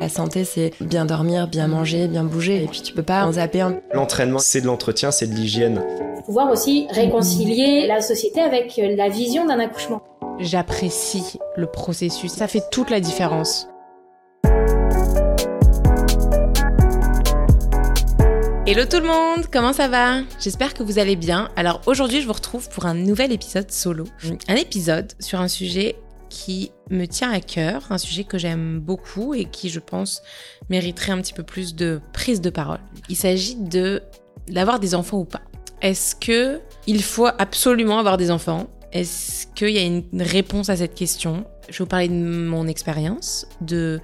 [0.00, 3.32] La santé, c'est bien dormir, bien manger, bien bouger, et puis tu peux pas en
[3.32, 3.64] zapper.
[3.92, 5.84] L'entraînement, c'est de l'entretien, c'est de l'hygiène.
[6.26, 10.02] Pouvoir aussi réconcilier la société avec la vision d'un accouchement.
[10.40, 13.68] J'apprécie le processus, ça fait toute la différence.
[18.66, 20.22] Hello tout le monde, comment ça va?
[20.40, 21.50] J'espère que vous allez bien.
[21.54, 24.04] Alors aujourd'hui je vous retrouve pour un nouvel épisode solo.
[24.48, 25.96] Un épisode sur un sujet
[26.28, 30.22] qui me tient à cœur, un sujet que j'aime beaucoup et qui, je pense,
[30.68, 32.80] mériterait un petit peu plus de prise de parole.
[33.08, 34.02] Il s'agit de
[34.48, 35.40] d'avoir des enfants ou pas.
[35.80, 38.68] Est-ce que il faut absolument avoir des enfants?
[38.92, 41.44] Est-ce qu'il y a une réponse à cette question?
[41.68, 44.00] Je vais vous parler de mon expérience, de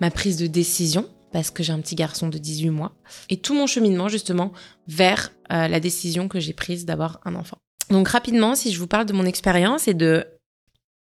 [0.00, 2.92] ma prise de décision parce que j'ai un petit garçon de 18 mois
[3.28, 4.52] et tout mon cheminement justement
[4.88, 7.58] vers euh, la décision que j'ai prise d'avoir un enfant.
[7.90, 10.26] Donc rapidement, si je vous parle de mon expérience et de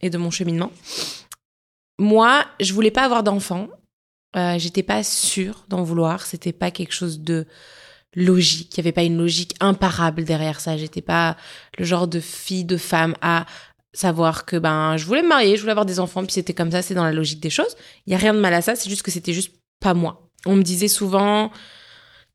[0.02, 0.72] et de mon cheminement.
[2.00, 3.68] Moi, je voulais pas avoir d'enfant.
[4.36, 6.26] Euh, J'étais pas sûre d'en vouloir.
[6.26, 7.48] C'était pas quelque chose de
[8.16, 8.74] logique.
[8.74, 10.78] Il y avait pas une logique imparable derrière ça.
[10.78, 11.38] J'étais pas
[11.78, 13.46] le genre de fille, de femme à
[13.94, 16.72] savoir que ben je voulais me marier, je voulais avoir des enfants, puis c'était comme
[16.72, 17.76] ça, c'est dans la logique des choses.
[18.06, 18.76] Il y a rien de mal à ça.
[18.76, 20.30] C'est juste que c'était juste pas moi.
[20.46, 21.52] On me disait souvent,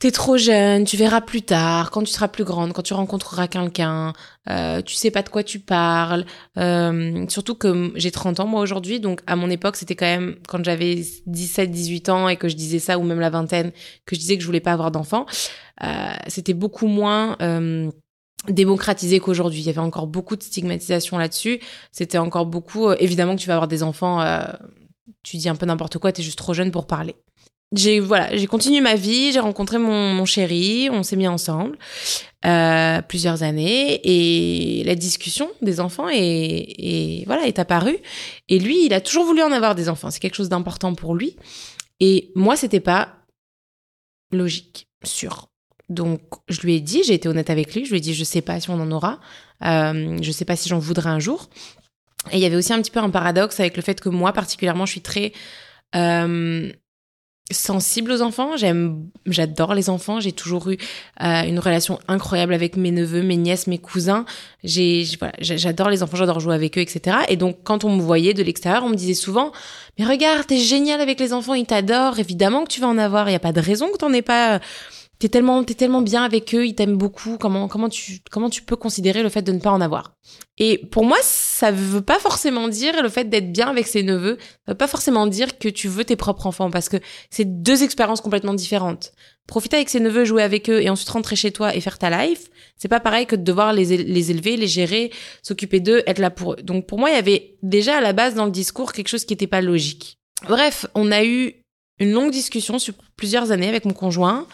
[0.02, 3.46] t'es trop jeune, tu verras plus tard, quand tu seras plus grande, quand tu rencontreras
[3.46, 4.12] quelqu'un,
[4.50, 6.24] euh, tu sais pas de quoi tu parles.
[6.58, 10.34] Euh, surtout que j'ai 30 ans moi aujourd'hui, donc à mon époque c'était quand même
[10.48, 13.70] quand j'avais 17, 18 ans et que je disais ça ou même la vingtaine,
[14.04, 15.24] que je disais que je voulais pas avoir d'enfants,
[15.84, 15.86] euh,
[16.26, 17.88] c'était beaucoup moins euh,
[18.48, 19.60] démocratisé qu'aujourd'hui.
[19.60, 21.60] Il y avait encore beaucoup de stigmatisation là-dessus.
[21.92, 24.42] C'était encore beaucoup, euh, évidemment que tu vas avoir des enfants, euh,
[25.22, 27.14] tu dis un peu n'importe quoi, t'es juste trop jeune pour parler
[27.72, 31.78] j'ai voilà, j'ai continué ma vie, j'ai rencontré mon, mon, chéri, on s'est mis ensemble
[32.44, 37.98] euh, plusieurs années et la discussion des enfants est, est, voilà est apparue
[38.48, 41.14] et lui il a toujours voulu en avoir des enfants, c'est quelque chose d'important pour
[41.14, 41.36] lui
[42.00, 43.16] et moi c'était pas
[44.32, 45.48] logique, sûr.
[45.88, 48.24] Donc je lui ai dit, j'ai été honnête avec lui, je lui ai dit je
[48.24, 49.20] sais pas si on en aura,
[49.64, 51.48] euh, je sais pas si j'en voudrais un jour.
[52.30, 54.32] Et il y avait aussi un petit peu un paradoxe avec le fait que moi
[54.32, 55.32] particulièrement je suis très
[55.94, 56.72] euh,
[57.50, 58.56] sensible aux enfants.
[58.56, 60.20] J'aime, j'adore les enfants.
[60.20, 60.78] J'ai toujours eu
[61.22, 64.24] euh, une relation incroyable avec mes neveux, mes nièces, mes cousins.
[64.64, 67.18] J'adore les enfants, j'adore jouer avec eux, etc.
[67.28, 69.52] Et donc, quand on me voyait de l'extérieur, on me disait souvent,
[69.98, 72.18] mais regarde, t'es génial avec les enfants, ils t'adorent.
[72.18, 73.28] Évidemment que tu vas en avoir.
[73.28, 74.60] Il y a pas de raison que t'en aies pas.
[75.22, 77.36] T'es tellement, t'es tellement bien avec eux, ils t'aiment beaucoup.
[77.38, 80.16] Comment, comment tu, comment tu peux considérer le fait de ne pas en avoir?
[80.58, 84.36] Et pour moi, ça veut pas forcément dire le fait d'être bien avec ses neveux.
[84.66, 86.96] Ça veut pas forcément dire que tu veux tes propres enfants, parce que
[87.30, 89.12] c'est deux expériences complètement différentes.
[89.46, 92.10] Profiter avec ses neveux, jouer avec eux, et ensuite rentrer chez toi et faire ta
[92.10, 95.12] life, c'est pas pareil que de devoir les, les élever, les gérer,
[95.44, 96.62] s'occuper d'eux, être là pour eux.
[96.64, 99.24] Donc pour moi, il y avait déjà à la base dans le discours quelque chose
[99.24, 100.18] qui n'était pas logique.
[100.48, 101.62] Bref, on a eu
[102.00, 104.48] une longue discussion sur plusieurs années avec mon conjoint.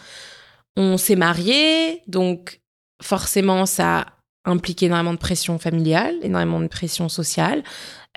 [0.75, 2.61] On s'est mariés, donc
[3.01, 4.05] forcément ça
[4.45, 7.63] implique énormément de pression familiale, énormément de pression sociale.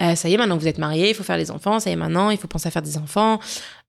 [0.00, 1.80] Euh, ça y est, maintenant vous êtes mariés, il faut faire les enfants.
[1.80, 3.38] Ça y est, maintenant il faut penser à faire des enfants.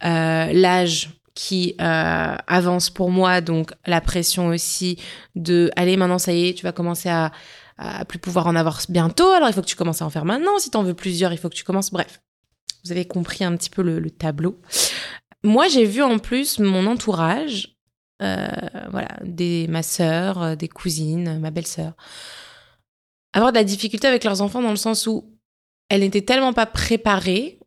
[0.04, 5.00] Euh, L'âge qui euh, avance pour moi, donc la pression aussi
[5.36, 7.32] de allez maintenant ça y est, tu vas commencer à,
[8.08, 9.30] plus pouvoir en avoir bientôt.
[9.32, 10.58] Alors il faut que tu commences à en faire maintenant.
[10.60, 11.92] Si tu en veux plusieurs, il faut que tu commences.
[11.92, 12.22] Bref,
[12.86, 14.60] vous avez compris un petit peu le, le tableau.
[15.44, 17.73] Moi, j'ai vu en plus mon entourage
[18.20, 21.94] voilà, des, ma sœur, euh, des cousines, ma belle-sœur,
[23.34, 25.26] avoir de la difficulté avec leurs enfants dans le sens où
[25.90, 27.60] elles n'étaient tellement pas préparées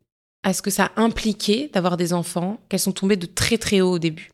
[0.43, 3.91] à ce que ça impliquait d'avoir des enfants qu'elles sont tombées de très très haut
[3.91, 4.31] au début.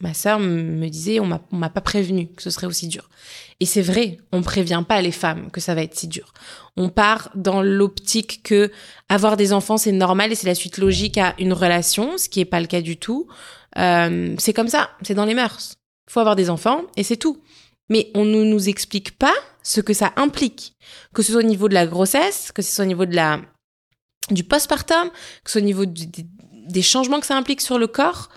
[0.00, 3.08] Ma sœur me disait, on m'a pas prévenu que ce serait aussi dur.
[3.60, 6.34] Et c'est vrai, on prévient pas les femmes que ça va être si dur.
[6.76, 8.70] On part dans l'optique que
[9.08, 12.40] avoir des enfants c'est normal et c'est la suite logique à une relation, ce qui
[12.40, 13.26] est pas le cas du tout.
[13.78, 15.74] Euh, c'est comme ça, c'est dans les mœurs.
[16.08, 17.42] Il faut avoir des enfants et c'est tout.
[17.88, 20.74] Mais on ne nous explique pas ce que ça implique,
[21.14, 23.40] que ce soit au niveau de la grossesse, que ce soit au niveau de la
[24.30, 25.10] du postpartum,
[25.44, 28.28] que ce soit au niveau des changements que ça implique sur le corps,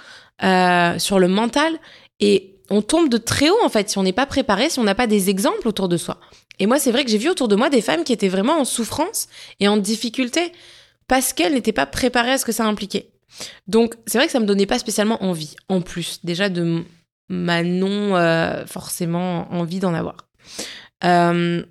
[0.44, 1.80] euh, sur le mental,
[2.20, 4.84] et on tombe de très haut en fait si on n'est pas préparé, si on
[4.84, 6.20] n'a pas des exemples autour de soi.
[6.60, 8.60] Et moi, c'est vrai que j'ai vu autour de moi des femmes qui étaient vraiment
[8.60, 9.28] en souffrance
[9.60, 10.52] et en difficulté
[11.08, 13.10] parce qu'elles n'étaient pas préparées à ce que ça impliquait.
[13.68, 16.84] Donc, c'est vrai que ça me donnait pas spécialement envie, en plus, déjà de
[17.30, 20.18] ma non euh, forcément envie d'en avoir.
[21.04, 21.64] Euh,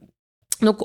[0.63, 0.81] donc,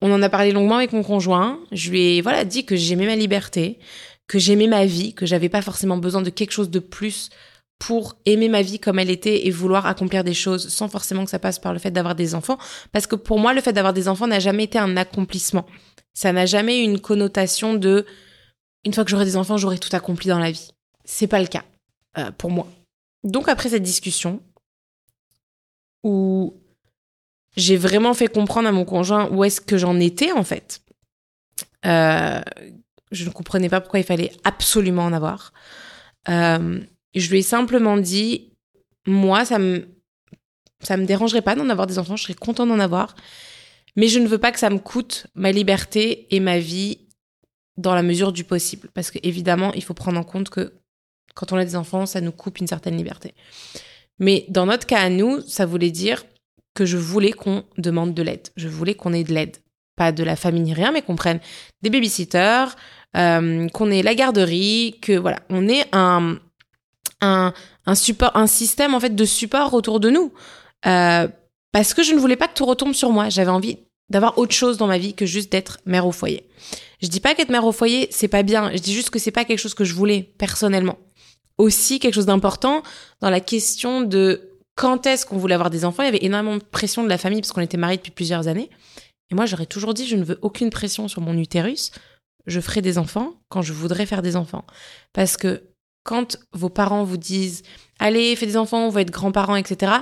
[0.00, 1.58] on en a parlé longuement avec mon conjoint.
[1.72, 3.78] Je lui ai voilà dit que j'aimais ma liberté,
[4.26, 7.30] que j'aimais ma vie, que j'avais pas forcément besoin de quelque chose de plus
[7.78, 11.30] pour aimer ma vie comme elle était et vouloir accomplir des choses sans forcément que
[11.30, 12.58] ça passe par le fait d'avoir des enfants.
[12.92, 15.66] Parce que pour moi, le fait d'avoir des enfants n'a jamais été un accomplissement.
[16.12, 18.06] Ça n'a jamais eu une connotation de
[18.84, 20.70] une fois que j'aurai des enfants, j'aurai tout accompli dans la vie.
[21.04, 21.64] c'est pas le cas
[22.18, 22.66] euh, pour moi.
[23.22, 24.42] Donc après cette discussion,
[26.02, 26.54] où
[27.56, 30.82] j'ai vraiment fait comprendre à mon conjoint où est-ce que j'en étais en fait,
[31.86, 32.42] euh,
[33.10, 35.52] je ne comprenais pas pourquoi il fallait absolument en avoir.
[36.28, 36.80] Euh,
[37.14, 38.52] je lui ai simplement dit,
[39.06, 39.88] moi, ça me,
[40.80, 43.14] ça me dérangerait pas d'en avoir des enfants, je serais content d'en avoir,
[43.96, 47.03] mais je ne veux pas que ça me coûte ma liberté et ma vie
[47.76, 48.88] dans la mesure du possible.
[48.94, 50.72] Parce qu'évidemment, il faut prendre en compte que
[51.34, 53.34] quand on a des enfants, ça nous coupe une certaine liberté.
[54.18, 56.24] Mais dans notre cas à nous, ça voulait dire
[56.74, 58.48] que je voulais qu'on demande de l'aide.
[58.56, 59.56] Je voulais qu'on ait de l'aide.
[59.96, 61.40] Pas de la famille ni rien, mais qu'on prenne
[61.82, 62.76] des babysitters,
[63.16, 66.36] euh, qu'on ait la garderie, que voilà, on ait un,
[67.20, 67.52] un,
[67.94, 70.32] support, un système en fait de support autour de nous.
[70.86, 71.28] Euh,
[71.72, 73.28] parce que je ne voulais pas que tout retombe sur moi.
[73.28, 73.78] J'avais envie
[74.10, 76.46] d'avoir autre chose dans ma vie que juste d'être mère au foyer.
[77.02, 78.70] Je dis pas qu'être mère au foyer, c'est pas bien.
[78.72, 80.98] Je dis juste que c'est pas quelque chose que je voulais personnellement.
[81.58, 82.82] Aussi, quelque chose d'important
[83.20, 86.56] dans la question de quand est-ce qu'on voulait avoir des enfants, il y avait énormément
[86.56, 88.70] de pression de la famille parce qu'on était mariés depuis plusieurs années.
[89.30, 91.92] Et moi, j'aurais toujours dit, je ne veux aucune pression sur mon utérus.
[92.46, 94.64] Je ferai des enfants quand je voudrais faire des enfants.
[95.12, 95.62] Parce que
[96.02, 97.62] quand vos parents vous disent,
[97.98, 99.92] allez, fais des enfants, on va être grands-parents, etc.,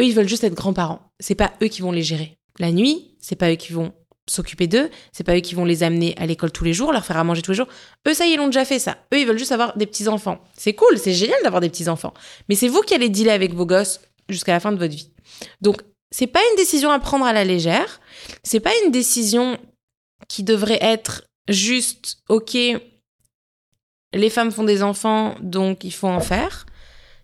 [0.00, 1.00] eux, ils veulent juste être grands-parents.
[1.20, 2.36] C'est pas eux qui vont les gérer.
[2.58, 3.92] La nuit, c'est pas eux qui vont
[4.28, 7.04] s'occuper d'eux, c'est pas eux qui vont les amener à l'école tous les jours, leur
[7.04, 7.68] faire à manger tous les jours.
[8.06, 8.98] Eux, ça, ils l'ont déjà fait ça.
[9.12, 10.42] Eux, ils veulent juste avoir des petits-enfants.
[10.56, 12.14] C'est cool, c'est génial d'avoir des petits-enfants.
[12.48, 15.10] Mais c'est vous qui allez dealer avec vos gosses jusqu'à la fin de votre vie.
[15.60, 18.00] Donc, c'est pas une décision à prendre à la légère.
[18.44, 19.58] C'est pas une décision
[20.28, 22.56] qui devrait être juste, ok,
[24.14, 26.66] les femmes font des enfants, donc il faut en faire.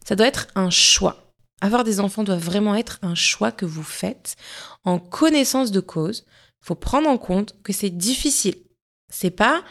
[0.04, 1.32] Ça doit être un choix.
[1.60, 4.36] Avoir des enfants doit vraiment être un choix que vous faites
[4.84, 6.24] en connaissance de cause,
[6.60, 8.56] faut prendre en compte que c'est difficile.
[9.10, 9.62] C'est pas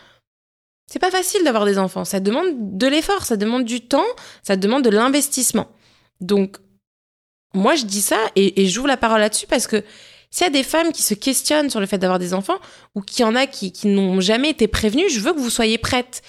[0.90, 4.06] c'est pas facile d'avoir des enfants, ça demande de l'effort, ça demande du temps,
[4.42, 5.68] ça demande de l'investissement.
[6.22, 6.58] Donc
[7.54, 9.84] moi je dis ça et, et j'ouvre la parole là-dessus parce que
[10.30, 12.60] s'il y a des femmes qui se questionnent sur le fait d'avoir des enfants
[12.96, 15.78] ou qu'il y en a qui, n'ont jamais été prévenues, je veux que vous soyez
[15.78, 16.22] prêtes.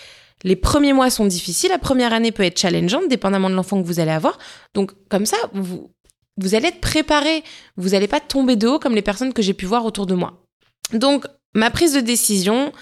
[0.44, 3.86] Les premiers mois sont difficiles, la première année peut être challengeante, dépendamment de l'enfant que
[3.86, 4.38] vous allez avoir.
[4.72, 5.90] Donc, comme ça, vous,
[6.36, 7.42] vous allez être préparé.
[7.76, 10.14] Vous n'allez pas tomber de haut comme les personnes que j'ai pu voir autour de
[10.14, 10.47] moi.
[10.92, 12.72] Donc, ma prise de décision,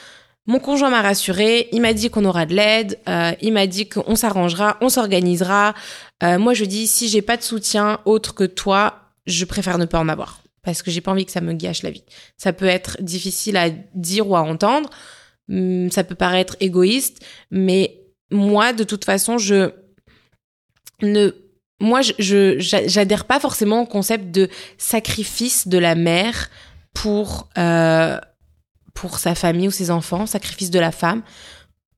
[0.46, 3.88] mon conjoint m'a rassuré, il m'a dit qu'on aura de l'aide, euh, il m'a dit
[3.88, 5.74] qu'on s'arrangera, on s'organisera.
[6.22, 9.86] Euh, moi, je dis, si j'ai pas de soutien autre que toi, je préfère ne
[9.86, 10.42] pas en avoir.
[10.62, 12.04] Parce que j'ai pas envie que ça me gâche la vie.
[12.36, 14.90] Ça peut être difficile à dire ou à entendre.
[15.50, 18.00] Hum, ça peut paraître égoïste, mais
[18.30, 19.70] moi, de toute façon, je
[21.02, 21.30] ne
[21.78, 24.48] moi, je j'adhère pas forcément au concept de
[24.78, 26.48] sacrifice de la mère
[26.96, 28.18] pour, euh,
[28.94, 31.22] pour sa famille ou ses enfants, sacrifice de la femme.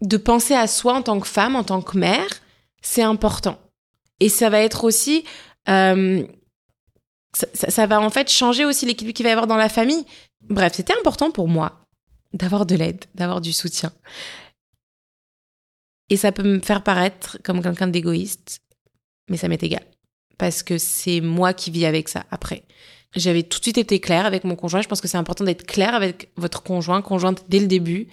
[0.00, 2.28] De penser à soi en tant que femme, en tant que mère,
[2.82, 3.58] c'est important.
[4.18, 5.24] Et ça va être aussi...
[5.68, 6.26] Euh,
[7.32, 10.04] ça, ça, va en fait changer aussi l'équilibre qu'il va y avoir dans la famille.
[10.40, 11.84] Bref, c'était important pour moi
[12.32, 13.92] d'avoir de l'aide, d'avoir du soutien.
[16.10, 18.60] Et ça peut me faire paraître comme quelqu'un d'égoïste,
[19.28, 19.84] mais ça m'est égal.
[20.38, 22.64] Parce que c'est moi qui vis avec ça après.
[23.16, 24.82] J'avais tout de suite été claire avec mon conjoint.
[24.82, 28.08] Je pense que c'est important d'être clair avec votre conjoint, conjointe dès le début,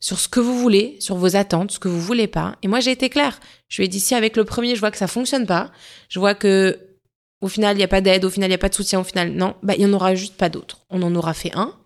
[0.00, 2.56] sur ce que vous voulez, sur vos attentes, ce que vous voulez pas.
[2.62, 3.40] Et moi, j'ai été claire.
[3.68, 5.72] Je lui ai dit si avec le premier, je vois que ça fonctionne pas,
[6.08, 6.78] je vois que
[7.40, 9.00] au final, il n'y a pas d'aide, au final, il n'y a pas de soutien,
[9.00, 10.86] au final, non, bah, il n'y en aura juste pas d'autres.
[10.90, 11.76] On en aura fait un,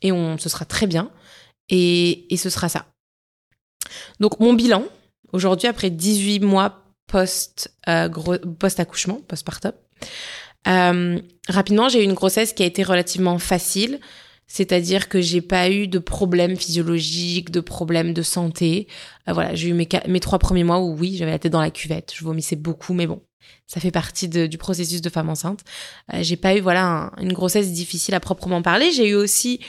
[0.00, 1.10] et on, ce sera très bien,
[1.68, 2.86] et, et ce sera ça.
[4.20, 4.84] Donc, mon bilan,
[5.32, 6.82] aujourd'hui, après 18 mois
[7.14, 8.08] euh,
[8.58, 9.72] post accouchement, postpartum,
[10.68, 14.00] euh, rapidement, j'ai eu une grossesse qui a été relativement facile,
[14.46, 18.86] c'est-à-dire que j'ai pas eu de problèmes physiologiques, de problèmes de santé.
[19.28, 21.60] Euh, voilà, j'ai eu mes, mes trois premiers mois où oui, j'avais la tête dans
[21.60, 23.22] la cuvette, je vomissais beaucoup, mais bon,
[23.66, 25.60] ça fait partie du processus de femme enceinte.
[26.12, 28.92] Euh, j'ai pas eu voilà une grossesse difficile à proprement parler.
[28.92, 29.60] J'ai eu aussi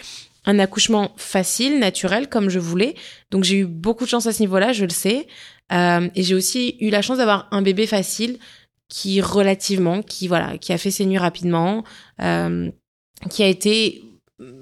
[0.45, 2.95] un accouchement facile, naturel, comme je voulais.
[3.31, 5.25] Donc j'ai eu beaucoup de chance à ce niveau-là, je le sais.
[5.71, 8.37] Et j'ai aussi eu la chance d'avoir un bébé facile
[8.89, 11.83] qui relativement, qui voilà, qui a fait ses nuits rapidement,
[12.21, 12.69] euh,
[13.29, 14.03] qui a été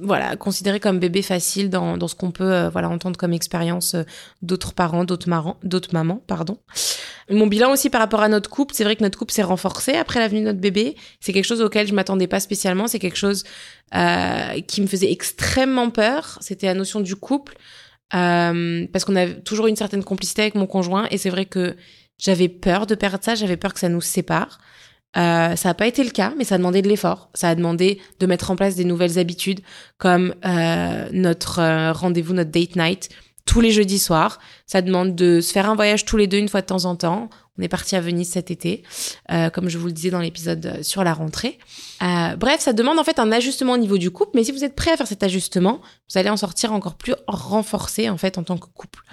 [0.02, 3.96] voilà considéré comme bébé facile dans, dans ce qu'on peut euh, voilà entendre comme expérience
[3.96, 4.04] euh,
[4.42, 6.58] d'autres parents, d'autres marrants, d'autres mamans, pardon.
[7.30, 9.94] Mon bilan aussi par rapport à notre couple, c'est vrai que notre couple s'est renforcé
[9.94, 10.96] après la venue de notre bébé.
[11.20, 12.88] C'est quelque chose auquel je m'attendais pas spécialement.
[12.88, 13.44] C'est quelque chose
[13.96, 16.38] euh, qui me faisait extrêmement peur.
[16.42, 17.56] C'était la notion du couple
[18.14, 21.78] euh, parce qu'on a toujours une certaine complicité avec mon conjoint et c'est vrai que
[22.22, 24.60] j'avais peur de perdre ça, j'avais peur que ça nous sépare.
[25.18, 27.30] Euh, ça n'a pas été le cas, mais ça a demandé de l'effort.
[27.34, 29.60] Ça a demandé de mettre en place des nouvelles habitudes,
[29.98, 33.10] comme euh, notre euh, rendez-vous, notre date night,
[33.46, 34.40] tous les jeudis soirs.
[34.68, 36.96] Ça demande de se faire un voyage tous les deux une fois de temps en
[36.96, 37.30] temps.
[37.58, 38.84] On est parti à Venise cet été,
[39.30, 41.60] euh, comme je vous le disais dans l'épisode euh, sur la rentrée.
[42.00, 44.76] Bref, ça demande en fait un ajustement au niveau du couple, mais si vous êtes
[44.76, 48.44] prêt à faire cet ajustement, vous allez en sortir encore plus renforcé en fait en
[48.44, 49.04] tant que couple.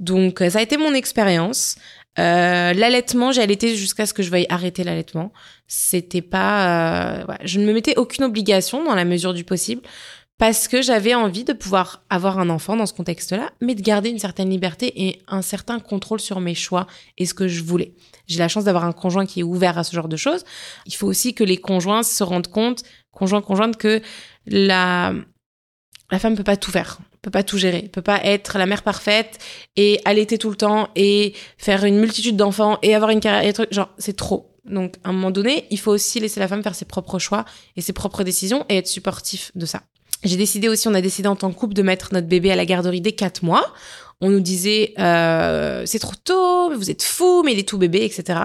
[0.00, 1.76] Donc ça a été mon expérience.
[2.16, 5.32] L'allaitement, j'ai allaité jusqu'à ce que je veuille arrêter l'allaitement.
[5.66, 9.82] C'était pas, je ne me mettais aucune obligation dans la mesure du possible
[10.38, 14.10] parce que j'avais envie de pouvoir avoir un enfant dans ce contexte-là, mais de garder
[14.10, 16.86] une certaine liberté et un certain contrôle sur mes choix
[17.18, 17.94] et ce que je voulais.
[18.26, 20.44] J'ai la chance d'avoir un conjoint qui est ouvert à ce genre de choses.
[20.86, 24.02] Il faut aussi que les conjoints se rendent compte, conjoints, conjointes, que
[24.46, 25.14] la,
[26.10, 28.82] la femme peut pas tout faire, peut pas tout gérer, peut pas être la mère
[28.82, 29.38] parfaite
[29.76, 33.52] et allaiter tout le temps et faire une multitude d'enfants et avoir une carrière, et
[33.52, 34.50] trucs, genre, c'est trop.
[34.64, 37.44] Donc, à un moment donné, il faut aussi laisser la femme faire ses propres choix
[37.76, 39.82] et ses propres décisions et être supportif de ça.
[40.22, 42.56] J'ai décidé aussi, on a décidé en tant que couple de mettre notre bébé à
[42.56, 43.72] la garderie dès 4 mois.
[44.20, 48.04] On nous disait, euh, c'est trop tôt, vous êtes fou, mais il est tout bébé,
[48.04, 48.40] etc.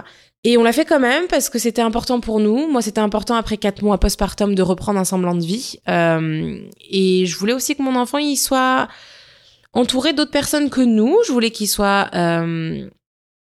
[0.45, 2.67] Et on l'a fait quand même parce que c'était important pour nous.
[2.71, 5.79] Moi, c'était important après 4 mois postpartum de reprendre un semblant de vie.
[5.89, 8.87] Euh, et je voulais aussi que mon enfant, il soit
[9.73, 11.17] entouré d'autres personnes que nous.
[11.27, 12.89] Je voulais qu'il soit euh,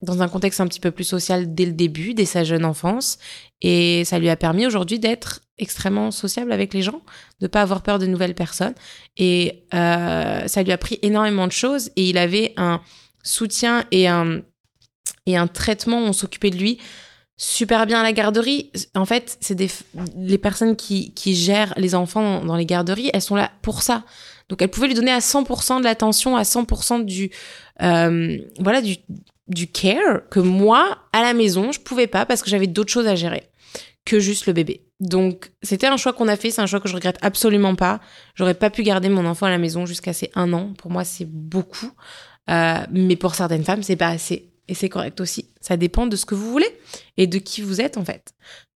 [0.01, 3.17] dans un contexte un petit peu plus social dès le début, dès sa jeune enfance.
[3.61, 7.01] Et ça lui a permis aujourd'hui d'être extrêmement sociable avec les gens,
[7.41, 8.75] de pas avoir peur de nouvelles personnes.
[9.17, 11.91] Et euh, ça lui a pris énormément de choses.
[11.97, 12.79] Et il avait un
[13.21, 14.43] soutien et un,
[15.25, 15.99] et un traitement.
[15.99, 16.79] On s'occupait de lui
[17.37, 18.71] super bien à la garderie.
[18.95, 19.69] En fait, c'est des
[20.17, 24.03] les personnes qui, qui gèrent les enfants dans, les garderies, elles sont là pour ça.
[24.49, 27.31] Donc elles pouvaient lui donner à 100% de l'attention, à 100% du
[27.81, 28.97] euh, voilà du
[29.47, 33.07] du care que moi, à la maison, je pouvais pas parce que j'avais d'autres choses
[33.07, 33.43] à gérer
[34.05, 34.81] que juste le bébé.
[34.99, 37.99] Donc, c'était un choix qu'on a fait, c'est un choix que je regrette absolument pas.
[38.35, 40.73] J'aurais pas pu garder mon enfant à la maison jusqu'à ses un an.
[40.77, 41.91] Pour moi, c'est beaucoup.
[42.49, 44.51] Euh, mais pour certaines femmes, c'est pas assez.
[44.67, 45.49] Et c'est correct aussi.
[45.61, 46.79] Ça dépend de ce que vous voulez
[47.17, 48.33] et de qui vous êtes, en fait.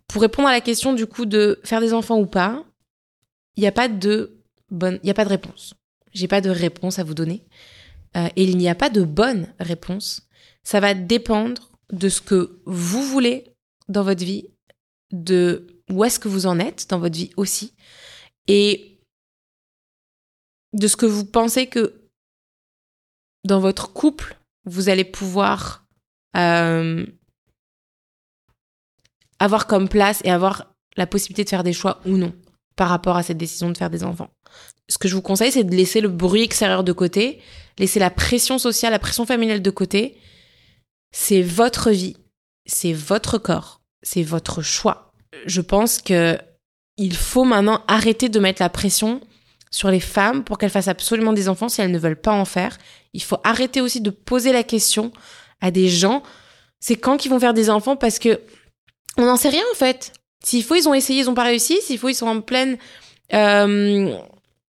[0.07, 2.63] Pour répondre à la question, du coup, de faire des enfants ou pas,
[3.55, 4.37] il n'y a pas de
[4.69, 5.73] bonne, il n'y a pas de réponse.
[6.13, 7.43] J'ai pas de réponse à vous donner.
[8.15, 10.27] Euh, et il n'y a pas de bonne réponse
[10.67, 13.53] ça va dépendre de ce que vous voulez
[13.87, 14.49] dans votre vie,
[15.13, 17.73] de où est-ce que vous en êtes dans votre vie aussi,
[18.47, 18.99] et
[20.73, 22.09] de ce que vous pensez que
[23.45, 24.36] dans votre couple,
[24.67, 25.85] vous allez pouvoir
[26.35, 27.05] euh,
[29.39, 32.33] avoir comme place et avoir la possibilité de faire des choix ou non
[32.75, 34.29] par rapport à cette décision de faire des enfants.
[34.87, 37.41] Ce que je vous conseille, c'est de laisser le bruit extérieur de côté,
[37.79, 40.17] laisser la pression sociale, la pression familiale de côté
[41.11, 42.17] c'est votre vie,
[42.65, 45.11] c'est votre corps, c'est votre choix.
[45.45, 46.37] Je pense que
[46.97, 49.21] il faut maintenant arrêter de mettre la pression
[49.71, 52.45] sur les femmes pour qu'elles fassent absolument des enfants si elles ne veulent pas en
[52.45, 52.77] faire.
[53.13, 55.11] Il faut arrêter aussi de poser la question
[55.61, 56.23] à des gens,
[56.79, 57.95] c'est quand qu'ils vont faire des enfants?
[57.95, 58.41] Parce que
[59.17, 60.13] on n'en sait rien en fait.
[60.43, 61.79] S'il faut, ils ont essayé, ils n'ont pas réussi.
[61.81, 62.77] S'il faut, ils sont en pleine,
[63.33, 64.15] euh,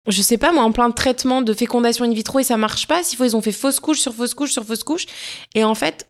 [0.07, 3.03] je sais pas moi, en plein traitement de fécondation in vitro et ça marche pas.
[3.03, 5.07] S'il faut, ils ont fait fausse couche sur fausse couche sur fausse couche.
[5.55, 6.09] Et en fait,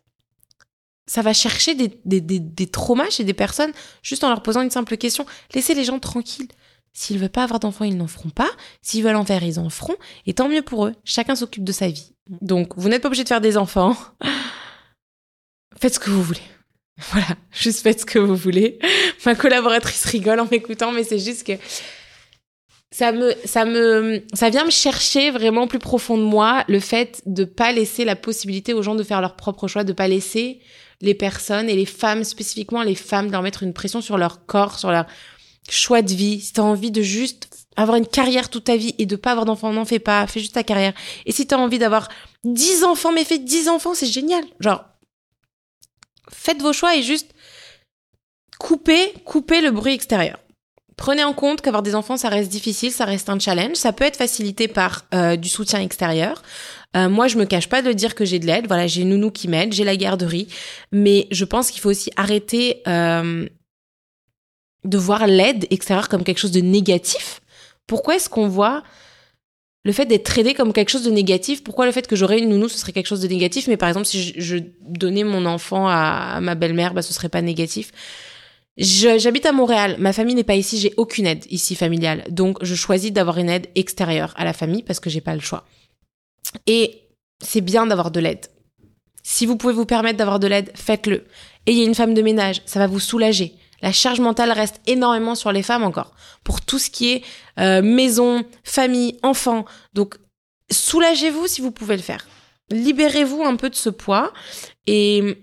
[1.07, 3.71] ça va chercher des, des, des, traumas chez des personnes
[4.03, 5.25] juste en leur posant une simple question.
[5.55, 6.49] Laissez les gens tranquilles.
[6.97, 8.49] S'ils veulent pas avoir d'enfants, ils n'en feront pas.
[8.81, 9.95] S'ils veulent en faire, ils en feront.
[10.25, 10.95] Et tant mieux pour eux.
[11.03, 12.13] Chacun s'occupe de sa vie.
[12.41, 13.95] Donc, vous n'êtes pas obligé de faire des enfants.
[15.79, 16.41] Faites ce que vous voulez.
[17.11, 18.79] Voilà, juste faites ce que vous voulez.
[19.27, 21.53] Ma collaboratrice rigole en m'écoutant, mais c'est juste que
[22.89, 27.21] ça me, ça me, ça vient me chercher vraiment plus profond de moi le fait
[27.27, 30.59] de pas laisser la possibilité aux gens de faire leur propre choix, de pas laisser
[31.01, 34.47] les personnes et les femmes, spécifiquement les femmes, de leur mettre une pression sur leur
[34.47, 35.05] corps, sur leur
[35.69, 36.41] choix de vie.
[36.41, 39.45] Si t'as envie de juste avoir une carrière toute ta vie et de pas avoir
[39.45, 40.93] d'enfants, n'en fais pas, fais juste ta carrière.
[41.25, 42.09] Et si t'as envie d'avoir
[42.43, 44.43] 10 enfants, mais fais 10 enfants, c'est génial.
[44.59, 44.83] Genre,
[46.31, 47.33] faites vos choix et juste
[48.59, 50.39] coupez, coupez le bruit extérieur.
[50.97, 53.75] Prenez en compte qu'avoir des enfants, ça reste difficile, ça reste un challenge.
[53.75, 56.41] Ça peut être facilité par euh, du soutien extérieur.
[56.95, 58.65] Euh, moi, je me cache pas de dire que j'ai de l'aide.
[58.67, 60.47] Voilà, j'ai Nounou qui m'aide, j'ai la garderie.
[60.91, 63.47] Mais je pense qu'il faut aussi arrêter euh,
[64.83, 67.41] de voir l'aide extérieure comme quelque chose de négatif.
[67.87, 68.83] Pourquoi est-ce qu'on voit
[69.83, 71.63] le fait d'être aidé comme quelque chose de négatif?
[71.63, 73.67] Pourquoi le fait que j'aurais une nounou, ce serait quelque chose de négatif?
[73.67, 77.29] Mais par exemple, si je, donnais mon enfant à, à ma belle-mère, bah, ce serait
[77.29, 77.91] pas négatif.
[78.77, 82.25] J'habite à Montréal, ma famille n'est pas ici, j'ai aucune aide ici familiale.
[82.29, 85.39] Donc je choisis d'avoir une aide extérieure à la famille parce que j'ai pas le
[85.39, 85.65] choix.
[86.67, 87.01] Et
[87.41, 88.45] c'est bien d'avoir de l'aide.
[89.23, 91.25] Si vous pouvez vous permettre d'avoir de l'aide, faites-le.
[91.65, 93.55] Ayez une femme de ménage, ça va vous soulager.
[93.81, 96.13] La charge mentale reste énormément sur les femmes encore.
[96.43, 97.23] Pour tout ce qui est
[97.59, 99.65] euh, maison, famille, enfants.
[99.93, 100.15] Donc
[100.71, 102.25] soulagez-vous si vous pouvez le faire.
[102.71, 104.33] Libérez-vous un peu de ce poids
[104.87, 105.37] et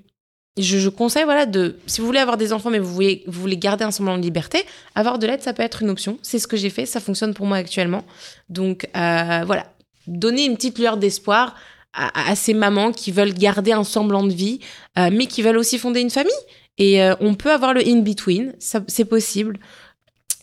[0.56, 3.84] je, conseille voilà de si vous voulez avoir des enfants mais vous voulez vous garder
[3.84, 4.64] un semblant de liberté
[4.94, 7.34] avoir de l'aide ça peut être une option c'est ce que j'ai fait ça fonctionne
[7.34, 8.04] pour moi actuellement
[8.48, 9.66] donc euh, voilà
[10.06, 11.56] donner une petite lueur d'espoir
[11.92, 14.60] à, à, ces mamans qui veulent garder un semblant de vie
[14.98, 16.32] euh, mais qui veulent aussi fonder une famille
[16.78, 19.58] et euh, on peut avoir le in between c'est possible.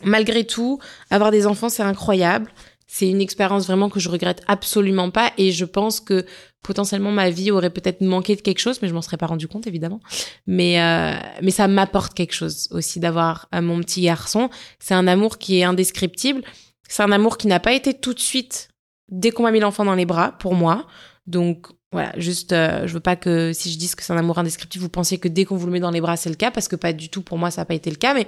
[0.03, 2.51] Malgré tout avoir des enfants c'est incroyable.
[2.87, 5.31] C'est une expérience vraiment que je regrette absolument pas.
[5.37, 6.25] Et je pense que
[6.61, 9.47] potentiellement ma vie aurait peut-être manqué de quelque chose mais je m'en serais pas rendu
[9.47, 9.99] compte évidemment.
[10.47, 14.49] Mais euh, mais ça m'apporte quelque chose aussi d'avoir euh, mon petit garçon.
[14.79, 16.41] C'est un amour qui est indescriptible.
[16.87, 18.69] C'est un amour qui n'a pas été tout de suite
[19.09, 20.87] dès qu'on m'a mis l'enfant dans les bras pour moi.
[21.27, 24.39] Donc voilà, juste, euh, je veux pas que si je dis que c'est un amour
[24.39, 26.51] indescriptible, vous pensiez que dès qu'on vous le met dans les bras, c'est le cas,
[26.51, 28.27] parce que pas du tout, pour moi, ça n'a pas été le cas, mais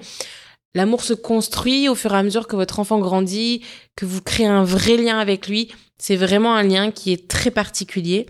[0.76, 3.64] L'amour se construit au fur et à mesure que votre enfant grandit,
[3.96, 5.72] que vous créez un vrai lien avec lui.
[6.00, 8.28] C'est vraiment un lien qui est très particulier.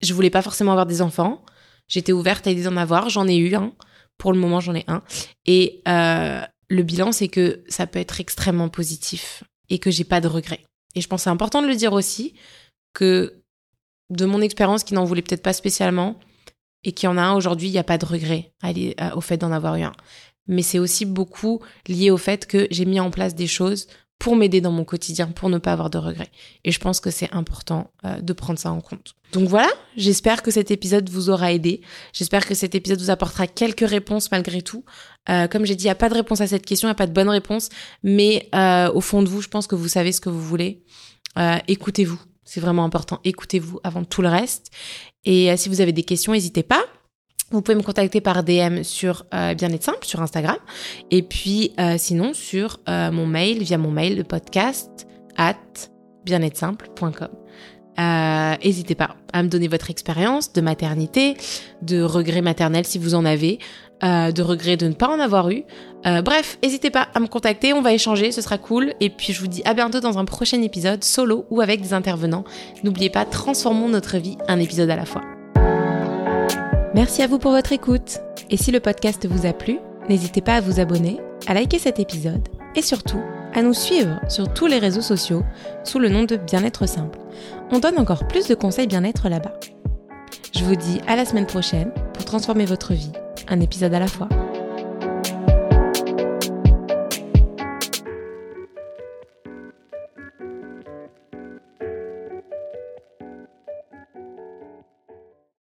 [0.00, 1.44] Je voulais pas forcément avoir des enfants.
[1.88, 3.10] J'étais ouverte à l'idée d'en avoir.
[3.10, 3.74] J'en ai eu un.
[4.16, 5.02] Pour le moment, j'en ai un.
[5.44, 10.22] Et euh, le bilan, c'est que ça peut être extrêmement positif et que j'ai pas
[10.22, 10.64] de regrets.
[10.94, 12.34] Et je pense que c'est important de le dire aussi
[12.94, 13.41] que
[14.12, 16.16] de mon expérience, qui n'en voulait peut-être pas spécialement
[16.84, 18.52] et qui en a un aujourd'hui, il n'y a pas de regret
[19.14, 19.92] au fait d'en avoir eu un
[20.46, 23.86] mais c'est aussi beaucoup lié au fait que j'ai mis en place des choses
[24.18, 26.30] pour m'aider dans mon quotidien, pour ne pas avoir de regrets.
[26.64, 29.14] Et je pense que c'est important euh, de prendre ça en compte.
[29.32, 31.80] Donc voilà, j'espère que cet épisode vous aura aidé.
[32.12, 34.84] J'espère que cet épisode vous apportera quelques réponses malgré tout.
[35.28, 36.92] Euh, comme j'ai dit, il n'y a pas de réponse à cette question, il n'y
[36.92, 37.68] a pas de bonne réponse,
[38.04, 40.84] mais euh, au fond de vous, je pense que vous savez ce que vous voulez.
[41.66, 42.20] Écoutez-vous,
[42.52, 43.18] c'est vraiment important.
[43.24, 44.70] Écoutez-vous avant tout le reste.
[45.24, 46.84] Et si vous avez des questions, n'hésitez pas.
[47.50, 50.56] Vous pouvez me contacter par DM sur euh, Bien-être simple sur Instagram
[51.10, 55.06] et puis euh, sinon sur euh, mon mail via mon mail de podcast
[55.36, 55.56] at
[56.26, 57.28] bien-être simple.com.
[57.98, 61.36] N'hésitez pas à me donner votre expérience de maternité,
[61.80, 63.58] de regrets maternels si vous en avez,
[64.02, 65.64] de regrets de ne pas en avoir eu.
[66.04, 68.94] bref, n'hésitez pas à me contacter, on va échanger, ce sera cool.
[69.00, 71.94] Et puis je vous dis à bientôt dans un prochain épisode solo ou avec des
[71.94, 72.44] intervenants.
[72.84, 75.22] N'oubliez pas, transformons notre vie un épisode à la fois.
[76.94, 78.18] Merci à vous pour votre écoute.
[78.50, 81.98] Et si le podcast vous a plu, n'hésitez pas à vous abonner, à liker cet
[82.00, 83.20] épisode et surtout
[83.54, 85.42] à nous suivre sur tous les réseaux sociaux
[85.84, 87.18] sous le nom de Bien-être Simple.
[87.70, 89.54] On donne encore plus de conseils bien-être là-bas.
[90.54, 93.12] Je vous dis à la semaine prochaine pour transformer votre vie,
[93.52, 94.28] un épisode à la fois.